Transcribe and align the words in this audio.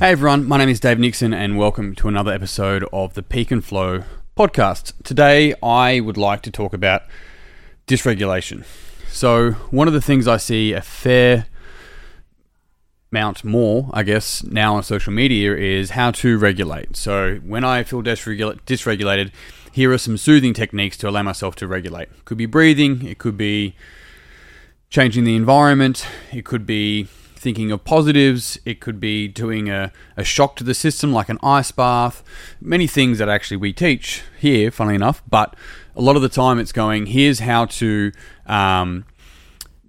Hey 0.00 0.12
everyone, 0.12 0.46
my 0.46 0.58
name 0.58 0.68
is 0.68 0.78
Dave 0.78 1.00
Nixon, 1.00 1.34
and 1.34 1.58
welcome 1.58 1.92
to 1.96 2.06
another 2.06 2.32
episode 2.32 2.84
of 2.92 3.14
the 3.14 3.22
Peak 3.22 3.50
and 3.50 3.64
Flow 3.64 4.04
podcast. 4.36 4.92
Today, 5.02 5.56
I 5.60 5.98
would 5.98 6.16
like 6.16 6.40
to 6.42 6.52
talk 6.52 6.72
about 6.72 7.02
dysregulation. 7.88 8.64
So, 9.08 9.50
one 9.72 9.88
of 9.88 9.94
the 9.94 10.00
things 10.00 10.28
I 10.28 10.36
see 10.36 10.72
a 10.72 10.80
fair 10.80 11.46
amount 13.10 13.42
more, 13.42 13.90
I 13.92 14.04
guess, 14.04 14.44
now 14.44 14.76
on 14.76 14.84
social 14.84 15.12
media 15.12 15.56
is 15.56 15.90
how 15.90 16.12
to 16.12 16.38
regulate. 16.38 16.96
So, 16.96 17.40
when 17.44 17.64
I 17.64 17.82
feel 17.82 18.00
dysregulated, 18.00 19.32
here 19.72 19.92
are 19.92 19.98
some 19.98 20.16
soothing 20.16 20.54
techniques 20.54 20.96
to 20.98 21.08
allow 21.08 21.24
myself 21.24 21.56
to 21.56 21.66
regulate. 21.66 22.08
It 22.10 22.24
could 22.24 22.38
be 22.38 22.46
breathing, 22.46 23.04
it 23.04 23.18
could 23.18 23.36
be 23.36 23.74
changing 24.90 25.24
the 25.24 25.34
environment, 25.34 26.06
it 26.32 26.44
could 26.44 26.66
be 26.66 27.08
thinking 27.38 27.70
of 27.72 27.84
positives. 27.84 28.58
It 28.64 28.80
could 28.80 29.00
be 29.00 29.28
doing 29.28 29.70
a, 29.70 29.92
a 30.16 30.24
shock 30.24 30.56
to 30.56 30.64
the 30.64 30.74
system 30.74 31.12
like 31.12 31.28
an 31.28 31.38
ice 31.42 31.70
bath. 31.70 32.22
Many 32.60 32.86
things 32.86 33.18
that 33.18 33.28
actually 33.28 33.56
we 33.58 33.72
teach 33.72 34.22
here, 34.38 34.70
funnily 34.70 34.96
enough, 34.96 35.22
but 35.28 35.56
a 35.96 36.02
lot 36.02 36.16
of 36.16 36.22
the 36.22 36.28
time 36.28 36.58
it's 36.58 36.72
going, 36.72 37.06
here's 37.06 37.40
how 37.40 37.66
to 37.66 38.12
um, 38.46 39.04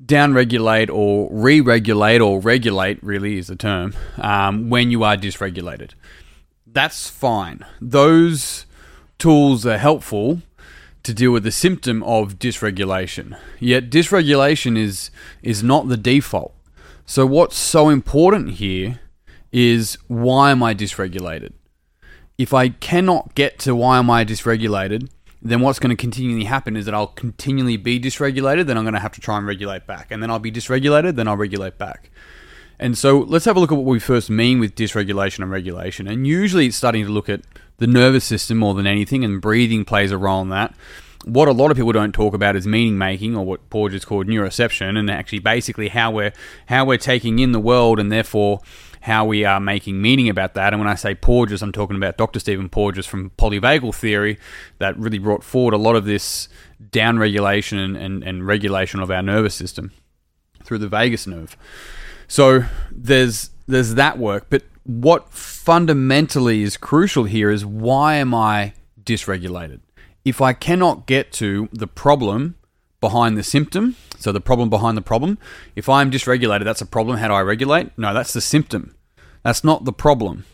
down 0.05 0.33
regulate 0.33 0.89
or 0.89 1.29
re 1.31 1.61
regulate 1.61 2.21
or 2.21 2.39
regulate, 2.39 3.01
really 3.03 3.37
is 3.37 3.47
the 3.47 3.55
term, 3.55 3.93
um, 4.17 4.69
when 4.69 4.91
you 4.91 5.03
are 5.03 5.15
dysregulated. 5.15 5.91
That's 6.65 7.09
fine. 7.09 7.65
Those 7.81 8.65
tools 9.17 9.65
are 9.65 9.77
helpful 9.77 10.41
to 11.03 11.13
deal 11.13 11.31
with 11.31 11.43
the 11.43 11.51
symptom 11.51 12.03
of 12.03 12.39
dysregulation. 12.39 13.37
Yet 13.59 13.89
dysregulation 13.89 14.77
is 14.77 15.11
is 15.41 15.63
not 15.63 15.87
the 15.87 15.97
default. 15.97 16.53
So, 17.09 17.25
what's 17.25 17.57
so 17.57 17.89
important 17.89 18.51
here 18.51 18.99
is 19.51 19.97
why 20.07 20.51
am 20.51 20.61
I 20.61 20.75
dysregulated? 20.75 21.53
If 22.37 22.53
I 22.53 22.69
cannot 22.69 23.33
get 23.33 23.57
to 23.61 23.73
why 23.73 23.97
am 23.97 24.11
I 24.11 24.23
dysregulated, 24.23 25.09
then 25.41 25.61
what's 25.61 25.79
going 25.79 25.89
to 25.89 25.99
continually 25.99 26.43
happen 26.43 26.77
is 26.77 26.85
that 26.85 26.93
I'll 26.93 27.07
continually 27.07 27.77
be 27.77 27.99
dysregulated, 27.99 28.67
then 28.67 28.77
I'm 28.77 28.83
going 28.83 28.93
to 28.93 28.99
have 28.99 29.13
to 29.13 29.21
try 29.21 29.39
and 29.39 29.47
regulate 29.47 29.87
back. 29.87 30.11
And 30.11 30.21
then 30.21 30.29
I'll 30.29 30.37
be 30.37 30.51
dysregulated, 30.51 31.15
then 31.15 31.27
I'll 31.27 31.35
regulate 31.35 31.79
back. 31.79 32.11
And 32.77 32.95
so 32.95 33.17
let's 33.17 33.45
have 33.45 33.57
a 33.57 33.59
look 33.59 33.71
at 33.71 33.75
what 33.79 33.85
we 33.85 33.99
first 33.99 34.29
mean 34.29 34.59
with 34.59 34.75
dysregulation 34.75 35.39
and 35.39 35.49
regulation. 35.49 36.07
And 36.07 36.27
usually 36.27 36.67
it's 36.67 36.77
starting 36.77 37.07
to 37.07 37.11
look 37.11 37.27
at 37.27 37.41
the 37.77 37.87
nervous 37.87 38.23
system 38.23 38.59
more 38.59 38.75
than 38.75 38.85
anything, 38.85 39.25
and 39.25 39.41
breathing 39.41 39.83
plays 39.83 40.11
a 40.11 40.17
role 40.19 40.43
in 40.43 40.49
that 40.49 40.75
what 41.25 41.47
a 41.47 41.51
lot 41.51 41.69
of 41.69 41.77
people 41.77 41.91
don't 41.91 42.13
talk 42.13 42.33
about 42.33 42.55
is 42.55 42.65
meaning 42.65 42.97
making, 42.97 43.35
or 43.35 43.45
what 43.45 43.69
Porges 43.69 44.05
called 44.05 44.27
neuroception, 44.27 44.97
and 44.97 45.09
actually 45.09 45.39
basically 45.39 45.89
how 45.89 46.11
we're 46.11 46.33
how 46.67 46.85
we're 46.85 46.97
taking 46.97 47.39
in 47.39 47.51
the 47.51 47.59
world, 47.59 47.99
and 47.99 48.11
therefore 48.11 48.61
how 49.01 49.25
we 49.25 49.45
are 49.45 49.59
making 49.59 50.01
meaning 50.01 50.29
about 50.29 50.53
that. 50.55 50.73
And 50.73 50.81
when 50.81 50.89
I 50.89 50.95
say 50.95 51.15
Porges, 51.15 51.61
I'm 51.61 51.71
talking 51.71 51.95
about 51.95 52.17
Dr. 52.17 52.39
Stephen 52.39 52.69
Porges 52.69 53.05
from 53.05 53.31
polyvagal 53.31 53.95
theory 53.95 54.37
that 54.79 54.97
really 54.97 55.19
brought 55.19 55.43
forward 55.43 55.73
a 55.73 55.77
lot 55.77 55.95
of 55.95 56.05
this 56.05 56.49
down 56.91 57.17
regulation 57.17 57.79
and, 57.79 57.95
and, 57.95 58.23
and 58.23 58.45
regulation 58.45 58.99
of 58.99 59.09
our 59.09 59.21
nervous 59.21 59.55
system 59.55 59.91
through 60.63 60.79
the 60.79 60.87
vagus 60.87 61.27
nerve. 61.27 61.55
So 62.27 62.63
there's 62.91 63.51
there's 63.67 63.95
that 63.95 64.17
work, 64.17 64.47
but 64.49 64.63
what 64.83 65.31
fundamentally 65.31 66.63
is 66.63 66.77
crucial 66.77 67.25
here 67.25 67.51
is 67.51 67.65
why 67.65 68.15
am 68.15 68.33
I 68.33 68.73
dysregulated? 69.03 69.81
If 70.25 70.41
I 70.41 70.53
cannot 70.53 71.05
get 71.05 71.31
to 71.33 71.69
the 71.71 71.87
problem 71.87 72.55
behind 73.01 73.37
the 73.37 73.43
symptom, 73.43 73.95
so 74.17 74.31
the 74.31 74.41
problem 74.41 74.69
behind 74.69 74.97
the 74.97 75.01
problem, 75.01 75.37
if 75.75 75.87
I'm 75.87 76.11
dysregulated, 76.11 76.65
that's 76.65 76.81
a 76.81 76.85
problem. 76.85 77.17
How 77.17 77.29
do 77.29 77.33
I 77.33 77.41
regulate? 77.41 77.97
No, 77.97 78.13
that's 78.13 78.33
the 78.33 78.41
symptom. 78.41 78.95
That's 79.43 79.63
not 79.63 79.85
the 79.85 79.93
problem. 79.93 80.45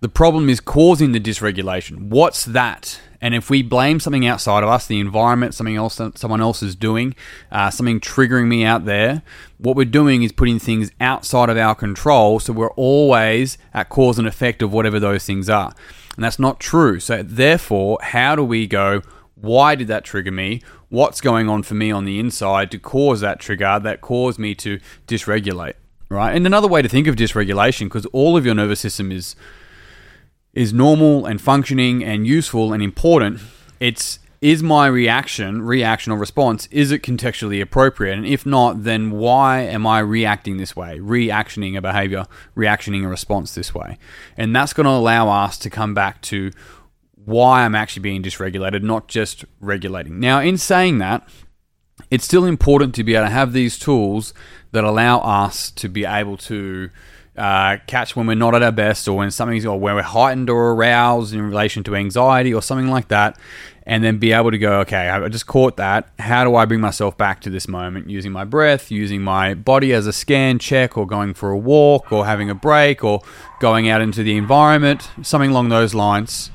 The 0.00 0.08
problem 0.08 0.50
is 0.50 0.60
causing 0.60 1.12
the 1.12 1.20
dysregulation. 1.20 2.08
What's 2.08 2.44
that? 2.44 3.00
And 3.22 3.34
if 3.34 3.48
we 3.48 3.62
blame 3.62 4.00
something 4.00 4.26
outside 4.26 4.62
of 4.62 4.68
us, 4.68 4.86
the 4.86 5.00
environment, 5.00 5.54
something 5.54 5.76
else 5.76 5.98
someone 6.14 6.42
else 6.42 6.62
is 6.62 6.76
doing, 6.76 7.14
uh, 7.50 7.70
something 7.70 8.00
triggering 8.00 8.46
me 8.48 8.64
out 8.64 8.84
there, 8.84 9.22
what 9.56 9.76
we're 9.76 9.86
doing 9.86 10.22
is 10.22 10.30
putting 10.30 10.58
things 10.58 10.90
outside 11.00 11.48
of 11.48 11.56
our 11.56 11.74
control. 11.74 12.38
So 12.38 12.52
we're 12.52 12.72
always 12.72 13.56
at 13.72 13.88
cause 13.88 14.18
and 14.18 14.28
effect 14.28 14.60
of 14.60 14.74
whatever 14.74 15.00
those 15.00 15.24
things 15.24 15.48
are. 15.48 15.72
And 16.16 16.24
that's 16.24 16.38
not 16.38 16.60
true. 16.60 17.00
So, 17.00 17.22
therefore, 17.22 17.98
how 18.02 18.36
do 18.36 18.44
we 18.44 18.66
go? 18.66 19.02
Why 19.34 19.74
did 19.74 19.88
that 19.88 20.04
trigger 20.04 20.30
me? 20.30 20.62
What's 20.88 21.20
going 21.20 21.48
on 21.48 21.64
for 21.64 21.74
me 21.74 21.90
on 21.90 22.04
the 22.04 22.20
inside 22.20 22.70
to 22.70 22.78
cause 22.78 23.20
that 23.20 23.40
trigger 23.40 23.80
that 23.82 24.00
caused 24.00 24.38
me 24.38 24.54
to 24.56 24.78
dysregulate? 25.06 25.74
Right. 26.08 26.34
And 26.34 26.46
another 26.46 26.68
way 26.68 26.82
to 26.82 26.88
think 26.88 27.06
of 27.06 27.16
dysregulation, 27.16 27.86
because 27.86 28.06
all 28.06 28.36
of 28.36 28.46
your 28.46 28.54
nervous 28.54 28.80
system 28.80 29.10
is 29.10 29.34
is 30.52 30.72
normal 30.72 31.26
and 31.26 31.40
functioning 31.40 32.04
and 32.04 32.26
useful 32.26 32.72
and 32.72 32.80
important, 32.80 33.40
it's 33.80 34.20
is 34.44 34.62
my 34.62 34.86
reaction, 34.86 35.62
reaction 35.62 36.12
or 36.12 36.18
response, 36.18 36.68
is 36.70 36.92
it 36.92 37.02
contextually 37.02 37.62
appropriate? 37.62 38.12
And 38.12 38.26
if 38.26 38.44
not, 38.44 38.84
then 38.84 39.10
why 39.10 39.60
am 39.60 39.86
I 39.86 40.00
reacting 40.00 40.58
this 40.58 40.76
way, 40.76 41.00
reactioning 41.00 41.78
a 41.78 41.80
behavior, 41.80 42.26
reactioning 42.54 43.06
a 43.06 43.08
response 43.08 43.54
this 43.54 43.74
way? 43.74 43.96
And 44.36 44.54
that's 44.54 44.74
going 44.74 44.84
to 44.84 44.90
allow 44.90 45.30
us 45.30 45.56
to 45.60 45.70
come 45.70 45.94
back 45.94 46.20
to 46.24 46.50
why 47.14 47.64
I'm 47.64 47.74
actually 47.74 48.02
being 48.02 48.22
dysregulated, 48.22 48.82
not 48.82 49.08
just 49.08 49.46
regulating. 49.60 50.20
Now, 50.20 50.40
in 50.40 50.58
saying 50.58 50.98
that, 50.98 51.26
it's 52.10 52.26
still 52.26 52.44
important 52.44 52.94
to 52.96 53.02
be 53.02 53.14
able 53.14 53.28
to 53.28 53.30
have 53.30 53.54
these 53.54 53.78
tools 53.78 54.34
that 54.72 54.84
allow 54.84 55.20
us 55.20 55.70
to 55.70 55.88
be 55.88 56.04
able 56.04 56.36
to 56.36 56.90
uh, 57.36 57.78
catch 57.86 58.14
when 58.14 58.26
we're 58.26 58.34
not 58.34 58.54
at 58.54 58.62
our 58.62 58.70
best 58.70 59.08
or 59.08 59.16
when 59.16 59.30
something's 59.30 59.66
or 59.66 59.78
when 59.78 59.96
we're 59.96 60.02
heightened 60.02 60.48
or 60.48 60.70
aroused 60.70 61.34
in 61.34 61.42
relation 61.42 61.82
to 61.82 61.96
anxiety 61.96 62.54
or 62.54 62.62
something 62.62 62.88
like 62.88 63.08
that 63.08 63.38
and 63.86 64.02
then 64.02 64.18
be 64.18 64.32
able 64.32 64.50
to 64.50 64.58
go, 64.58 64.80
okay, 64.80 65.08
I 65.10 65.28
just 65.28 65.46
caught 65.46 65.76
that. 65.76 66.08
How 66.18 66.44
do 66.44 66.56
I 66.56 66.64
bring 66.64 66.80
myself 66.80 67.18
back 67.18 67.40
to 67.42 67.50
this 67.50 67.68
moment 67.68 68.08
using 68.08 68.32
my 68.32 68.44
breath, 68.44 68.90
using 68.90 69.20
my 69.20 69.52
body 69.52 69.92
as 69.92 70.06
a 70.06 70.12
scan 70.12 70.58
check, 70.58 70.96
or 70.96 71.06
going 71.06 71.34
for 71.34 71.50
a 71.50 71.58
walk, 71.58 72.10
or 72.10 72.24
having 72.24 72.48
a 72.48 72.54
break, 72.54 73.04
or 73.04 73.20
going 73.60 73.88
out 73.88 74.00
into 74.00 74.22
the 74.22 74.36
environment, 74.36 75.10
something 75.22 75.50
along 75.50 75.68
those 75.68 75.94
lines. 75.94 76.50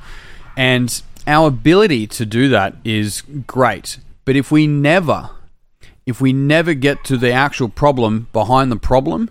And 0.57 1.01
our 1.28 1.47
ability 1.47 2.07
to 2.07 2.25
do 2.25 2.50
that 2.50 2.75
is 2.84 3.22
great. 3.45 4.00
But 4.25 4.35
if 4.35 4.51
we 4.51 4.66
never, 4.66 5.29
if 6.07 6.19
we 6.19 6.34
never 6.34 6.73
get 6.73 7.03
to 7.06 7.18
the 7.18 7.31
actual 7.31 7.69
problem 7.69 8.28
behind 8.34 8.72
the 8.72 8.75
problem, 8.75 9.29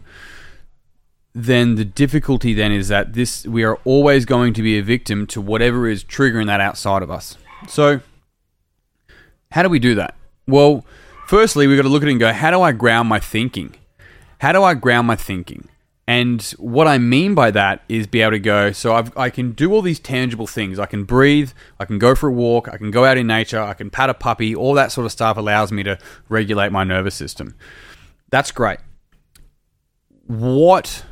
then 1.34 1.74
the 1.74 1.84
difficulty 1.84 2.54
then 2.54 2.72
is 2.72 2.88
that 2.88 3.12
this 3.12 3.44
we 3.44 3.64
are 3.64 3.76
always 3.84 4.24
going 4.24 4.52
to 4.54 4.62
be 4.62 4.78
a 4.78 4.82
victim 4.82 5.26
to 5.26 5.40
whatever 5.40 5.88
is 5.88 6.04
triggering 6.04 6.46
that 6.46 6.60
outside 6.60 7.02
of 7.02 7.10
us. 7.10 7.36
So, 7.66 8.00
how 9.50 9.62
do 9.62 9.68
we 9.68 9.78
do 9.78 9.94
that? 9.96 10.14
Well, 10.46 10.84
firstly, 11.26 11.66
we've 11.66 11.76
got 11.76 11.82
to 11.82 11.88
look 11.88 12.02
at 12.02 12.08
it 12.08 12.12
and 12.12 12.20
go, 12.20 12.32
how 12.32 12.50
do 12.50 12.62
I 12.62 12.72
ground 12.72 13.08
my 13.08 13.18
thinking? 13.18 13.74
How 14.40 14.52
do 14.52 14.62
I 14.62 14.74
ground 14.74 15.06
my 15.06 15.16
thinking? 15.16 15.68
And 16.06 16.42
what 16.56 16.88
I 16.88 16.96
mean 16.96 17.34
by 17.34 17.50
that 17.50 17.82
is 17.86 18.06
be 18.06 18.22
able 18.22 18.30
to 18.30 18.38
go, 18.38 18.72
so 18.72 18.94
I've, 18.94 19.14
i 19.14 19.28
can 19.28 19.52
do 19.52 19.74
all 19.74 19.82
these 19.82 20.00
tangible 20.00 20.46
things. 20.46 20.78
I 20.78 20.86
can 20.86 21.04
breathe, 21.04 21.50
I 21.78 21.84
can 21.84 21.98
go 21.98 22.14
for 22.14 22.30
a 22.30 22.32
walk, 22.32 22.66
I 22.66 22.78
can 22.78 22.90
go 22.90 23.04
out 23.04 23.18
in 23.18 23.26
nature, 23.26 23.60
I 23.60 23.74
can 23.74 23.90
pat 23.90 24.08
a 24.08 24.14
puppy, 24.14 24.56
all 24.56 24.72
that 24.72 24.90
sort 24.90 25.04
of 25.04 25.12
stuff 25.12 25.36
allows 25.36 25.70
me 25.70 25.82
to 25.82 25.98
regulate 26.30 26.72
my 26.72 26.82
nervous 26.82 27.14
system. 27.14 27.56
That's 28.30 28.50
great. 28.50 28.78
What 30.26 31.04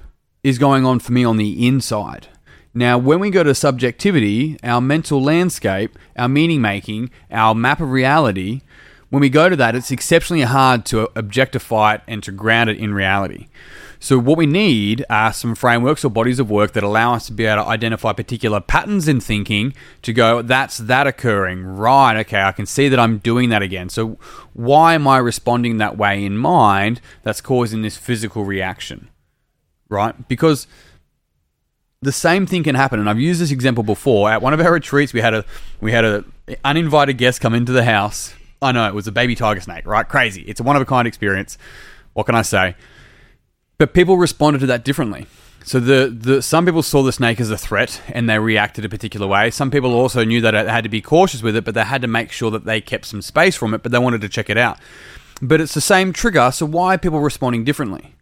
is 0.43 0.57
going 0.57 0.87
on 0.87 0.99
for 1.01 1.13
me 1.13 1.25
on 1.25 1.37
the 1.37 1.67
inside? 1.67 2.29
Now, 2.77 2.99
when 2.99 3.21
we 3.21 3.31
go 3.31 3.43
to 3.43 3.55
subjectivity, 3.55 4.59
our 4.63 4.83
mental 4.83 5.23
landscape, 5.23 5.99
our 6.15 6.29
meaning 6.29 6.61
making, 6.61 7.09
our 7.31 7.55
map 7.55 7.81
of 7.81 7.91
reality, 7.91 8.61
when 9.09 9.23
we 9.23 9.31
go 9.31 9.49
to 9.49 9.57
that, 9.57 9.75
it's 9.75 9.91
exceptionally 9.91 10.43
hard 10.43 10.85
to 10.87 11.09
objectify 11.19 11.95
it 11.95 12.03
and 12.07 12.23
to 12.23 12.33
ground 12.33 12.69
it 12.69 12.77
in 12.77 12.93
reality. 12.93 13.47
So, 13.99 14.19
what 14.19 14.37
we 14.37 14.45
need 14.45 15.07
are 15.09 15.33
some 15.33 15.55
frameworks 15.55 16.05
or 16.05 16.11
bodies 16.11 16.39
of 16.39 16.51
work 16.51 16.73
that 16.73 16.83
allow 16.83 17.15
us 17.15 17.25
to 17.29 17.33
be 17.33 17.47
able 17.47 17.65
to 17.65 17.69
identify 17.71 18.13
particular 18.13 18.61
patterns 18.61 19.09
in 19.09 19.21
thinking 19.21 19.73
to 20.03 20.13
go, 20.13 20.43
that's 20.43 20.77
that 20.77 21.07
occurring. 21.07 21.65
Right, 21.65 22.19
okay, 22.19 22.43
I 22.43 22.53
can 22.53 22.67
see 22.67 22.91
that 22.91 23.01
I'm 23.01 23.17
doing 23.17 23.49
that 23.49 23.63
again. 23.63 23.89
So, 23.89 24.19
why 24.53 24.93
am 24.93 25.09
I 25.09 25.17
responding 25.17 25.79
that 25.79 25.97
way 25.97 26.23
in 26.23 26.37
mind 26.37 27.01
that's 27.23 27.41
causing 27.41 27.81
this 27.81 27.97
physical 27.97 28.45
reaction? 28.45 29.09
Right? 29.89 30.29
Because 30.29 30.67
the 32.03 32.13
same 32.13 32.47
thing 32.47 32.63
can 32.63 32.75
happen, 32.75 33.01
and 33.01 33.09
I've 33.09 33.21
used 33.21 33.41
this 33.41 33.51
example 33.51 33.83
before. 33.83 34.31
At 34.31 34.43
one 34.43 34.53
of 34.53 34.61
our 34.61 34.73
retreats, 34.73 35.13
we 35.13 35.21
had 35.21 35.35
a 35.35 35.45
we 35.81 35.93
had 35.93 36.05
a 36.05 36.25
uninvited 36.65 37.19
guest 37.19 37.41
come 37.41 37.55
into 37.55 37.73
the 37.73 37.85
house. 37.85 38.35
I 38.63 38.73
know 38.73 38.87
it 38.87 38.95
was 38.95 39.07
a 39.07 39.13
baby 39.13 39.35
tiger 39.35 39.61
snake, 39.61 39.87
right? 39.87 40.09
Crazy. 40.09 40.43
It's 40.43 40.61
a 40.61 40.63
one 40.63 40.77
of 40.77 40.83
a 40.83 40.87
kind 40.87 41.07
experience. 41.07 41.59
What 42.15 42.27
can 42.27 42.35
I 42.35 42.43
say? 42.43 42.77
But 43.79 43.93
people 43.93 44.17
responded 44.17 44.61
to 44.61 44.67
that 44.67 44.85
differently. 44.85 45.27
So 45.65 45.81
the, 45.81 46.09
the 46.09 46.43
some 46.43 46.65
people 46.65 46.83
saw 46.83 47.03
the 47.03 47.13
snake 47.13 47.41
as 47.41 47.51
a 47.51 47.59
threat 47.59 48.01
and 48.09 48.31
they 48.31 48.39
reacted 48.39 48.85
a 48.85 48.89
particular 48.89 49.27
way. 49.27 49.51
Some 49.51 49.71
people 49.71 49.95
also 49.95 50.25
knew 50.25 50.41
that 50.41 50.53
they 50.53 50.71
had 50.71 50.85
to 50.85 50.89
be 50.89 51.03
cautious 51.03 51.43
with 51.43 51.57
it, 51.57 51.65
but 51.65 51.75
they 51.75 51.83
had 51.83 52.03
to 52.03 52.09
make 52.09 52.31
sure 52.31 52.51
that 52.53 52.65
they 52.65 52.81
kept 52.81 53.05
some 53.05 53.21
space 53.21 53.57
from 53.57 53.75
it, 53.75 53.83
but 53.83 53.91
they 53.91 53.99
wanted 53.99 54.21
to 54.21 54.29
check 54.29 54.49
it 54.49 54.57
out. 54.57 54.79
But 55.43 55.61
it's 55.61 55.75
the 55.75 55.81
same 55.81 56.13
trigger, 56.13 56.51
so 56.53 56.67
why 56.67 56.95
are 56.95 56.99
people 56.99 57.21
responding 57.21 57.65
differently? 57.65 58.15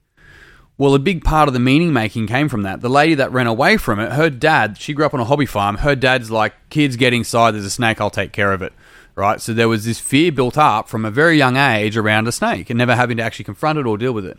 Well, 0.76 0.94
a 0.94 0.98
big 0.98 1.22
part 1.22 1.46
of 1.46 1.54
the 1.54 1.60
meaning 1.60 1.92
making 1.92 2.26
came 2.26 2.48
from 2.48 2.62
that. 2.62 2.80
The 2.80 2.88
lady 2.88 3.14
that 3.14 3.30
ran 3.30 3.46
away 3.46 3.76
from 3.76 4.00
it, 4.00 4.12
her 4.12 4.28
dad, 4.28 4.76
she 4.76 4.92
grew 4.92 5.06
up 5.06 5.14
on 5.14 5.20
a 5.20 5.24
hobby 5.24 5.46
farm. 5.46 5.78
Her 5.78 5.94
dad's 5.94 6.32
like, 6.32 6.54
kids 6.68 6.96
get 6.96 7.12
inside, 7.12 7.52
there's 7.52 7.64
a 7.64 7.70
snake, 7.70 8.00
I'll 8.00 8.10
take 8.10 8.32
care 8.32 8.52
of 8.52 8.60
it. 8.60 8.72
Right? 9.14 9.40
So 9.40 9.54
there 9.54 9.68
was 9.68 9.84
this 9.84 10.00
fear 10.00 10.32
built 10.32 10.58
up 10.58 10.88
from 10.88 11.04
a 11.04 11.10
very 11.10 11.38
young 11.38 11.56
age 11.56 11.96
around 11.96 12.26
a 12.26 12.32
snake 12.32 12.68
and 12.70 12.78
never 12.78 12.96
having 12.96 13.16
to 13.18 13.22
actually 13.22 13.44
confront 13.44 13.78
it 13.78 13.86
or 13.86 13.96
deal 13.96 14.12
with 14.12 14.26
it 14.26 14.38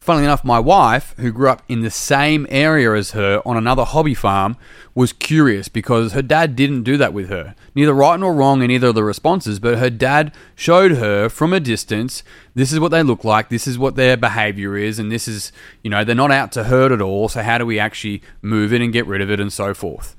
funnily 0.00 0.24
enough, 0.24 0.44
my 0.44 0.58
wife, 0.58 1.14
who 1.18 1.32
grew 1.32 1.48
up 1.48 1.62
in 1.68 1.80
the 1.80 1.90
same 1.90 2.46
area 2.48 2.94
as 2.94 3.10
her 3.10 3.42
on 3.44 3.56
another 3.56 3.84
hobby 3.84 4.14
farm, 4.14 4.56
was 4.94 5.12
curious 5.12 5.68
because 5.68 6.12
her 6.12 6.22
dad 6.22 6.56
didn't 6.56 6.82
do 6.82 6.96
that 6.96 7.12
with 7.12 7.28
her. 7.28 7.54
Neither 7.74 7.92
right 7.92 8.18
nor 8.18 8.34
wrong 8.34 8.62
in 8.62 8.70
either 8.70 8.88
of 8.88 8.94
the 8.94 9.04
responses, 9.04 9.60
but 9.60 9.78
her 9.78 9.90
dad 9.90 10.32
showed 10.54 10.92
her 10.92 11.28
from 11.28 11.52
a 11.52 11.60
distance 11.60 12.22
this 12.54 12.72
is 12.72 12.80
what 12.80 12.90
they 12.90 13.02
look 13.02 13.22
like, 13.22 13.48
this 13.48 13.66
is 13.66 13.78
what 13.78 13.94
their 13.96 14.16
behavior 14.16 14.76
is, 14.76 14.98
and 14.98 15.12
this 15.12 15.28
is, 15.28 15.52
you 15.82 15.90
know, 15.90 16.02
they're 16.04 16.14
not 16.14 16.32
out 16.32 16.52
to 16.52 16.64
hurt 16.64 16.90
at 16.90 17.02
all, 17.02 17.28
so 17.28 17.42
how 17.42 17.58
do 17.58 17.66
we 17.66 17.78
actually 17.78 18.22
move 18.42 18.72
it 18.72 18.80
and 18.80 18.92
get 18.92 19.06
rid 19.06 19.20
of 19.20 19.30
it 19.30 19.38
and 19.38 19.52
so 19.52 19.74
forth? 19.74 20.16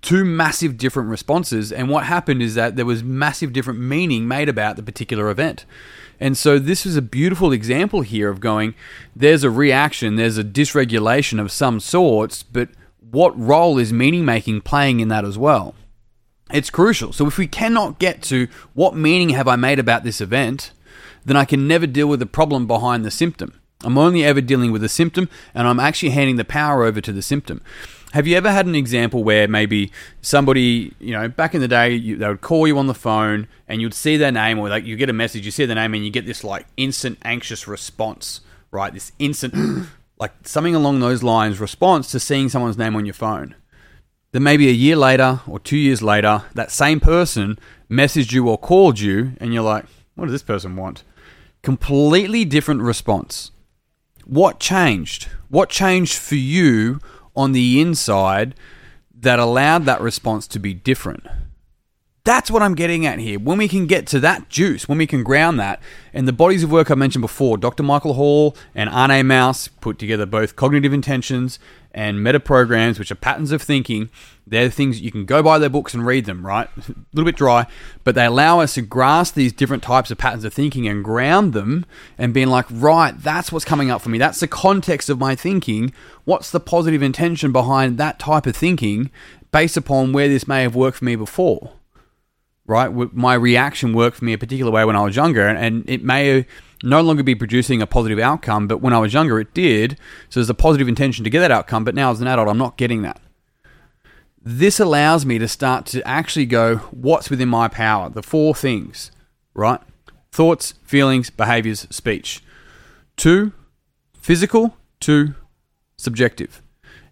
Two 0.00 0.24
massive 0.24 0.76
different 0.76 1.08
responses, 1.08 1.72
and 1.72 1.88
what 1.88 2.04
happened 2.04 2.42
is 2.42 2.54
that 2.54 2.76
there 2.76 2.86
was 2.86 3.02
massive 3.02 3.52
different 3.52 3.80
meaning 3.80 4.28
made 4.28 4.48
about 4.48 4.76
the 4.76 4.82
particular 4.82 5.30
event. 5.30 5.64
And 6.24 6.38
so 6.38 6.58
this 6.58 6.86
is 6.86 6.96
a 6.96 7.02
beautiful 7.02 7.52
example 7.52 8.00
here 8.00 8.30
of 8.30 8.40
going, 8.40 8.74
there's 9.14 9.44
a 9.44 9.50
reaction, 9.50 10.16
there's 10.16 10.38
a 10.38 10.42
dysregulation 10.42 11.38
of 11.38 11.52
some 11.52 11.80
sorts, 11.80 12.42
but 12.42 12.70
what 12.98 13.38
role 13.38 13.76
is 13.76 13.92
meaning 13.92 14.24
making 14.24 14.62
playing 14.62 15.00
in 15.00 15.08
that 15.08 15.26
as 15.26 15.36
well? 15.36 15.74
It's 16.50 16.70
crucial. 16.70 17.12
So 17.12 17.26
if 17.26 17.36
we 17.36 17.46
cannot 17.46 17.98
get 17.98 18.22
to 18.22 18.48
what 18.72 18.96
meaning 18.96 19.28
have 19.36 19.46
I 19.46 19.56
made 19.56 19.78
about 19.78 20.02
this 20.02 20.22
event, 20.22 20.72
then 21.26 21.36
I 21.36 21.44
can 21.44 21.68
never 21.68 21.86
deal 21.86 22.06
with 22.06 22.20
the 22.20 22.26
problem 22.26 22.66
behind 22.66 23.04
the 23.04 23.10
symptom. 23.10 23.60
I'm 23.82 23.98
only 23.98 24.24
ever 24.24 24.40
dealing 24.40 24.72
with 24.72 24.80
the 24.80 24.88
symptom, 24.88 25.28
and 25.54 25.68
I'm 25.68 25.78
actually 25.78 26.12
handing 26.12 26.36
the 26.36 26.44
power 26.46 26.84
over 26.84 27.02
to 27.02 27.12
the 27.12 27.20
symptom. 27.20 27.60
Have 28.14 28.28
you 28.28 28.36
ever 28.36 28.52
had 28.52 28.66
an 28.66 28.76
example 28.76 29.24
where 29.24 29.48
maybe 29.48 29.90
somebody, 30.22 30.94
you 31.00 31.10
know, 31.10 31.26
back 31.26 31.52
in 31.52 31.60
the 31.60 31.66
day, 31.66 31.94
you, 31.94 32.16
they 32.16 32.28
would 32.28 32.42
call 32.42 32.64
you 32.64 32.78
on 32.78 32.86
the 32.86 32.94
phone 32.94 33.48
and 33.66 33.82
you'd 33.82 33.92
see 33.92 34.16
their 34.16 34.30
name, 34.30 34.56
or 34.60 34.68
like 34.68 34.84
you 34.84 34.94
get 34.94 35.10
a 35.10 35.12
message, 35.12 35.44
you 35.44 35.50
see 35.50 35.66
their 35.66 35.74
name, 35.74 35.94
and 35.94 36.04
you 36.04 36.12
get 36.12 36.24
this 36.24 36.44
like 36.44 36.68
instant 36.76 37.18
anxious 37.24 37.66
response, 37.66 38.40
right? 38.70 38.94
This 38.94 39.10
instant, 39.18 39.88
like 40.20 40.30
something 40.44 40.76
along 40.76 41.00
those 41.00 41.24
lines 41.24 41.58
response 41.58 42.12
to 42.12 42.20
seeing 42.20 42.48
someone's 42.48 42.78
name 42.78 42.94
on 42.94 43.04
your 43.04 43.14
phone. 43.14 43.56
Then 44.30 44.44
maybe 44.44 44.68
a 44.68 44.72
year 44.72 44.94
later 44.94 45.40
or 45.48 45.58
two 45.58 45.76
years 45.76 46.00
later, 46.00 46.44
that 46.54 46.70
same 46.70 47.00
person 47.00 47.58
messaged 47.90 48.30
you 48.30 48.48
or 48.48 48.56
called 48.56 49.00
you, 49.00 49.32
and 49.38 49.52
you're 49.52 49.64
like, 49.64 49.86
what 50.14 50.26
does 50.26 50.32
this 50.32 50.44
person 50.44 50.76
want? 50.76 51.02
Completely 51.62 52.44
different 52.44 52.82
response. 52.82 53.50
What 54.24 54.60
changed? 54.60 55.30
What 55.48 55.68
changed 55.68 56.16
for 56.16 56.36
you 56.36 57.00
on 57.36 57.52
the 57.52 57.80
inside 57.80 58.54
that 59.18 59.38
allowed 59.38 59.84
that 59.86 60.00
response 60.00 60.46
to 60.48 60.58
be 60.58 60.74
different. 60.74 61.26
That's 62.24 62.50
what 62.50 62.62
I'm 62.62 62.74
getting 62.74 63.04
at 63.04 63.18
here. 63.18 63.38
When 63.38 63.58
we 63.58 63.68
can 63.68 63.86
get 63.86 64.06
to 64.06 64.20
that 64.20 64.48
juice, 64.48 64.88
when 64.88 64.96
we 64.96 65.06
can 65.06 65.22
ground 65.22 65.60
that, 65.60 65.78
and 66.14 66.26
the 66.26 66.32
bodies 66.32 66.64
of 66.64 66.72
work 66.72 66.90
I 66.90 66.94
mentioned 66.94 67.20
before, 67.20 67.58
Dr. 67.58 67.82
Michael 67.82 68.14
Hall 68.14 68.56
and 68.74 68.88
Arne 68.88 69.26
Maus 69.26 69.68
put 69.82 69.98
together 69.98 70.24
both 70.24 70.56
cognitive 70.56 70.94
intentions 70.94 71.58
and 71.92 72.24
meta 72.24 72.40
programs, 72.40 72.98
which 72.98 73.10
are 73.10 73.14
patterns 73.14 73.52
of 73.52 73.60
thinking. 73.60 74.08
They're 74.46 74.70
things 74.70 75.02
you 75.02 75.12
can 75.12 75.26
go 75.26 75.42
buy 75.42 75.58
their 75.58 75.68
books 75.68 75.92
and 75.92 76.06
read 76.06 76.24
them, 76.24 76.46
right? 76.46 76.66
A 76.78 76.94
little 77.12 77.26
bit 77.26 77.36
dry, 77.36 77.66
but 78.04 78.14
they 78.14 78.24
allow 78.24 78.60
us 78.60 78.72
to 78.74 78.80
grasp 78.80 79.34
these 79.34 79.52
different 79.52 79.82
types 79.82 80.10
of 80.10 80.16
patterns 80.16 80.46
of 80.46 80.54
thinking 80.54 80.88
and 80.88 81.04
ground 81.04 81.52
them 81.52 81.84
and 82.16 82.32
being 82.32 82.48
like, 82.48 82.64
right, 82.70 83.12
that's 83.20 83.52
what's 83.52 83.66
coming 83.66 83.90
up 83.90 84.00
for 84.00 84.08
me. 84.08 84.16
That's 84.16 84.40
the 84.40 84.48
context 84.48 85.10
of 85.10 85.18
my 85.18 85.36
thinking. 85.36 85.92
What's 86.24 86.50
the 86.50 86.60
positive 86.60 87.02
intention 87.02 87.52
behind 87.52 87.98
that 87.98 88.18
type 88.18 88.46
of 88.46 88.56
thinking 88.56 89.10
based 89.52 89.76
upon 89.76 90.14
where 90.14 90.28
this 90.28 90.48
may 90.48 90.62
have 90.62 90.74
worked 90.74 90.96
for 90.96 91.04
me 91.04 91.16
before? 91.16 91.72
Right? 92.66 92.90
My 93.14 93.34
reaction 93.34 93.92
worked 93.92 94.16
for 94.16 94.24
me 94.24 94.32
a 94.32 94.38
particular 94.38 94.72
way 94.72 94.84
when 94.84 94.96
I 94.96 95.02
was 95.02 95.16
younger, 95.16 95.46
and 95.46 95.88
it 95.88 96.02
may 96.02 96.46
no 96.82 97.02
longer 97.02 97.22
be 97.22 97.34
producing 97.34 97.82
a 97.82 97.86
positive 97.86 98.18
outcome, 98.18 98.66
but 98.66 98.78
when 98.78 98.92
I 98.92 98.98
was 98.98 99.12
younger, 99.12 99.38
it 99.38 99.52
did. 99.52 99.98
So 100.30 100.40
there's 100.40 100.50
a 100.50 100.54
positive 100.54 100.88
intention 100.88 101.24
to 101.24 101.30
get 101.30 101.40
that 101.40 101.50
outcome, 101.50 101.84
but 101.84 101.94
now 101.94 102.10
as 102.10 102.20
an 102.20 102.26
adult, 102.26 102.48
I'm 102.48 102.58
not 102.58 102.76
getting 102.76 103.02
that. 103.02 103.20
This 104.42 104.80
allows 104.80 105.24
me 105.24 105.38
to 105.38 105.48
start 105.48 105.86
to 105.86 106.06
actually 106.06 106.46
go, 106.46 106.76
what's 106.90 107.30
within 107.30 107.48
my 107.48 107.68
power? 107.68 108.10
The 108.10 108.22
four 108.22 108.54
things, 108.54 109.10
right? 109.54 109.80
Thoughts, 110.32 110.74
feelings, 110.84 111.30
behaviors, 111.30 111.86
speech. 111.90 112.42
Two, 113.16 113.52
physical. 114.18 114.76
Two, 115.00 115.34
subjective. 115.96 116.62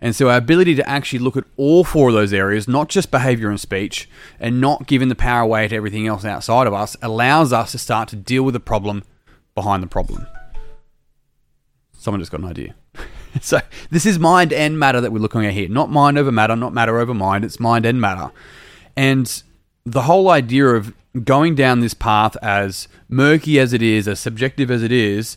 And 0.03 0.17
so 0.17 0.29
our 0.29 0.37
ability 0.37 0.75
to 0.75 0.89
actually 0.89 1.21
look 1.21 1.37
at 1.37 1.45
all 1.57 1.85
four 1.85 2.09
of 2.09 2.15
those 2.15 2.33
areas, 2.33 2.67
not 2.67 2.89
just 2.89 3.13
behavior 3.13 3.49
and 3.49 3.61
speech, 3.61 4.09
and 4.41 4.61
not 4.61 4.89
giving 4.89 5.09
the 5.09 5.15
power 5.15 5.43
away 5.43 5.69
to 5.69 5.77
everything 5.77 6.09
else 6.09 6.25
outside 6.25 6.67
of 6.67 6.75
us, 6.75 6.97
allows 7.01 7.53
us 7.53 7.71
to 7.71 7.79
start 7.79 8.09
to 8.09 8.17
deal 8.17 8.43
with 8.43 8.55
the 8.55 8.61
problem 8.61 9.05
behind 9.55 9.81
the 9.81 9.87
problem. 9.87 10.27
Someone 11.97 12.21
just 12.21 12.33
got 12.33 12.41
an 12.41 12.49
idea. 12.49 12.75
so 13.41 13.61
this 13.91 14.05
is 14.05 14.19
mind 14.19 14.53
and 14.53 14.77
matter 14.77 15.01
that 15.01 15.13
we're 15.13 15.21
looking 15.21 15.47
at 15.47 15.53
here. 15.53 15.69
Not 15.69 15.89
mind 15.89 16.19
over 16.19 16.33
matter, 16.33 16.57
not 16.57 16.75
matter 16.75 16.99
over 16.99 17.15
mind. 17.15 17.45
It's 17.45 17.61
mind 17.61 17.87
and 17.87 18.01
matter. 18.01 18.33
And 18.97 19.41
the 19.85 20.03
whole 20.03 20.31
idea 20.31 20.67
of 20.67 20.93
going 21.23 21.55
down 21.55 21.79
this 21.79 21.95
path 21.95 22.37
as 22.43 22.89
murky 23.09 23.61
as 23.61 23.73
it 23.73 23.83
is, 23.83 24.09
as 24.09 24.19
subjective 24.19 24.69
as 24.69 24.83
it 24.83 24.91
is, 24.91 25.37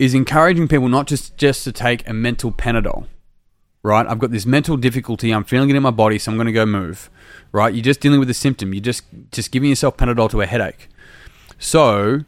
is 0.00 0.12
encouraging 0.12 0.66
people 0.66 0.88
not 0.88 1.06
just, 1.06 1.36
just 1.36 1.62
to 1.62 1.70
take 1.70 2.08
a 2.08 2.12
mental 2.12 2.50
Panadol. 2.50 3.06
Right? 3.82 4.06
I've 4.06 4.18
got 4.18 4.30
this 4.30 4.44
mental 4.44 4.76
difficulty, 4.76 5.30
I'm 5.30 5.44
feeling 5.44 5.70
it 5.70 5.76
in 5.76 5.82
my 5.82 5.90
body, 5.90 6.18
so 6.18 6.30
I'm 6.30 6.36
gonna 6.36 6.52
go 6.52 6.66
move. 6.66 7.08
Right? 7.52 7.72
You're 7.74 7.82
just 7.82 8.00
dealing 8.00 8.20
with 8.20 8.30
a 8.30 8.34
symptom. 8.34 8.74
You're 8.74 8.82
just 8.82 9.04
just 9.32 9.50
giving 9.50 9.70
yourself 9.70 9.96
Panadol 9.96 10.30
to 10.30 10.40
a 10.40 10.46
headache. 10.46 10.88
So 11.58 12.20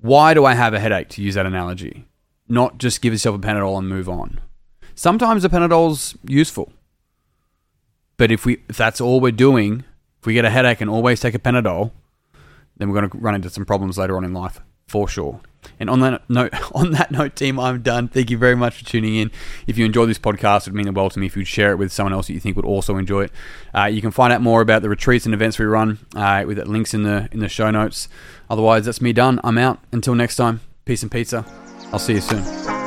why 0.00 0.34
do 0.34 0.44
I 0.44 0.54
have 0.54 0.74
a 0.74 0.80
headache, 0.80 1.08
to 1.10 1.22
use 1.22 1.34
that 1.34 1.46
analogy? 1.46 2.06
Not 2.48 2.78
just 2.78 3.00
give 3.00 3.12
yourself 3.12 3.36
a 3.36 3.38
Panadol 3.38 3.78
and 3.78 3.88
move 3.88 4.08
on. 4.08 4.40
Sometimes 4.94 5.44
a 5.44 5.48
Panadol's 5.48 6.16
useful. 6.24 6.72
But 8.16 8.30
if 8.32 8.44
we 8.44 8.62
if 8.68 8.76
that's 8.76 9.00
all 9.00 9.20
we're 9.20 9.32
doing, 9.32 9.84
if 10.20 10.26
we 10.26 10.34
get 10.34 10.44
a 10.44 10.50
headache 10.50 10.80
and 10.80 10.90
always 10.90 11.20
take 11.20 11.34
a 11.34 11.38
Panadol, 11.38 11.92
then 12.76 12.88
we're 12.88 13.00
going 13.00 13.10
to 13.10 13.18
run 13.18 13.34
into 13.34 13.50
some 13.50 13.64
problems 13.64 13.98
later 13.98 14.16
on 14.16 14.24
in 14.24 14.32
life, 14.32 14.60
for 14.86 15.08
sure. 15.08 15.40
And 15.80 15.88
on 15.90 16.00
that 16.00 16.28
note, 16.28 16.52
on 16.74 16.92
that 16.92 17.10
note, 17.10 17.36
team, 17.36 17.58
I'm 17.58 17.82
done. 17.82 18.08
Thank 18.08 18.30
you 18.30 18.38
very 18.38 18.56
much 18.56 18.78
for 18.78 18.84
tuning 18.84 19.16
in. 19.16 19.30
If 19.66 19.78
you 19.78 19.84
enjoyed 19.84 20.08
this 20.08 20.18
podcast, 20.18 20.66
it 20.66 20.70
would 20.70 20.74
mean 20.74 20.86
the 20.86 20.92
world 20.92 21.12
to 21.12 21.18
me 21.18 21.26
if 21.26 21.36
you'd 21.36 21.46
share 21.46 21.72
it 21.72 21.76
with 21.76 21.92
someone 21.92 22.12
else 22.12 22.26
that 22.28 22.32
you 22.32 22.40
think 22.40 22.56
would 22.56 22.64
also 22.64 22.96
enjoy 22.96 23.24
it. 23.24 23.32
Uh, 23.74 23.84
you 23.84 24.00
can 24.00 24.10
find 24.10 24.32
out 24.32 24.40
more 24.40 24.60
about 24.60 24.82
the 24.82 24.88
retreats 24.88 25.24
and 25.24 25.34
events 25.34 25.58
we 25.58 25.66
run 25.66 25.98
uh, 26.14 26.44
with 26.46 26.58
links 26.66 26.94
in 26.94 27.02
the 27.02 27.28
in 27.32 27.40
the 27.40 27.48
show 27.48 27.70
notes. 27.70 28.08
Otherwise, 28.50 28.84
that's 28.86 29.00
me 29.00 29.12
done. 29.12 29.40
I'm 29.44 29.58
out. 29.58 29.78
Until 29.92 30.14
next 30.14 30.36
time, 30.36 30.60
peace 30.84 31.02
and 31.02 31.12
pizza. 31.12 31.44
I'll 31.92 31.98
see 31.98 32.14
you 32.14 32.20
soon. 32.20 32.77